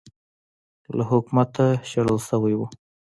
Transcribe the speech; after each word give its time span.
له 0.97 1.03
حکومته 1.11 1.65
شړل 1.89 2.19
شوی 2.29 2.53
و 2.57 2.61